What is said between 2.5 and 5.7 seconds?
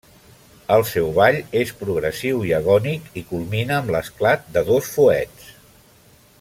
agònic, i culmina amb l'esclat de dos fuets.